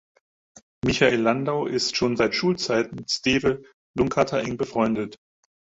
[0.83, 3.61] Michael Landau ist schon seit Schulzeiten mit Steve
[3.95, 5.19] Lukather eng befreundet.